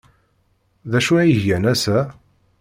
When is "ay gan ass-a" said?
1.17-1.99